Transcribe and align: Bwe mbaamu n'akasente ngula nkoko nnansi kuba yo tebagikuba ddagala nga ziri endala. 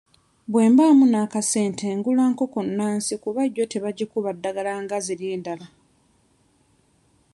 Bwe 0.51 0.63
mbaamu 0.71 1.05
n'akasente 1.07 1.87
ngula 1.97 2.23
nkoko 2.31 2.59
nnansi 2.67 3.13
kuba 3.23 3.41
yo 3.55 3.65
tebagikuba 3.71 4.29
ddagala 4.35 4.71
nga 4.83 4.97
ziri 5.05 5.25
endala. 5.35 5.67